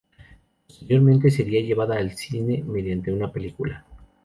[0.65, 3.85] Posteriormente sería llevada al cine mediante una película.